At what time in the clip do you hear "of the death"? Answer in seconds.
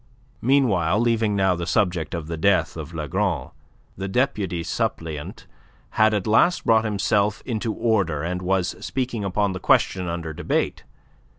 2.15-2.75